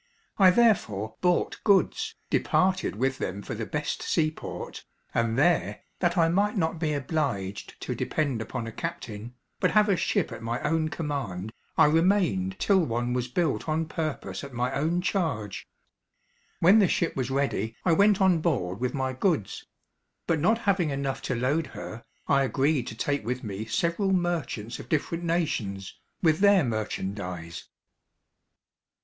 I 0.39 0.49
therefore 0.49 1.13
bought 1.21 1.59
goods, 1.63 2.15
departed 2.31 2.95
with 2.95 3.19
them 3.19 3.43
for 3.43 3.53
the 3.53 3.67
best 3.67 4.01
seaport, 4.01 4.83
and 5.13 5.37
there, 5.37 5.81
that 5.99 6.17
I 6.17 6.27
might 6.27 6.57
not 6.57 6.79
be 6.79 6.93
obliged 6.93 7.79
to 7.81 7.93
depend 7.93 8.41
upon 8.41 8.65
a 8.65 8.71
captain, 8.71 9.35
but 9.59 9.69
have 9.77 9.89
a 9.89 9.95
ship 9.95 10.31
at 10.31 10.41
my 10.41 10.59
own 10.61 10.89
command, 10.89 11.53
I 11.77 11.85
remained 11.85 12.57
till 12.57 12.83
one 12.83 13.13
was 13.13 13.27
built 13.27 13.69
on 13.69 13.85
purpose 13.85 14.43
at 14.43 14.55
my 14.55 14.73
own 14.73 15.03
charge. 15.03 15.67
When 16.61 16.79
the 16.79 16.87
ship 16.87 17.15
was 17.15 17.29
ready, 17.29 17.75
I 17.85 17.93
went 17.93 18.19
on 18.19 18.39
board 18.39 18.79
with 18.79 18.95
my 18.95 19.13
goods: 19.13 19.67
but 20.25 20.39
not 20.39 20.57
having 20.65 20.89
enough 20.89 21.21
to 21.29 21.35
load 21.35 21.67
her, 21.77 22.03
I 22.27 22.41
agreed 22.41 22.87
to 22.87 22.95
take 22.95 23.23
with 23.23 23.43
me 23.43 23.65
several 23.65 24.11
merchants 24.13 24.79
of 24.79 24.89
different 24.89 25.23
nations, 25.23 25.93
with 26.23 26.39
their 26.39 26.63
merchandise. 26.63 27.65